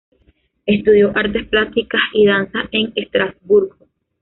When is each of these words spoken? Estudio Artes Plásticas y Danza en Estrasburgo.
Estudio 0.65 1.11
Artes 1.15 1.47
Plásticas 1.47 2.01
y 2.15 2.25
Danza 2.25 2.61
en 2.71 2.91
Estrasburgo. 2.95 3.75